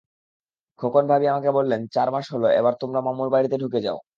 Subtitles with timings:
[0.79, 3.97] খোকন ভাবি আমাকে বললেন, চার মাস হলো, এবার তোমরা মামুর বাড়িতে ঢুকে যাও।